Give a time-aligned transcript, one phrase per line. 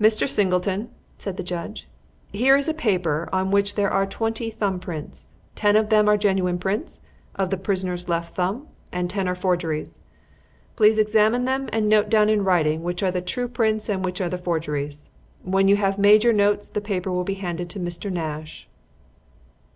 [0.00, 0.28] "Mr.
[0.28, 0.88] Singleton,"
[1.18, 1.86] said the judge,
[2.32, 5.28] "here is a paper on which there are twenty thumb prints.
[5.54, 7.00] Ten of them are genuine prints
[7.36, 10.00] of the prisoner's left thumb and ten are forgeries.
[10.74, 14.20] Please examine them and note down in writing which are the true prints and which
[14.20, 15.10] are the forgeries.
[15.44, 18.10] When you have made your notes the paper will be handed to Mr.
[18.10, 18.66] Nash."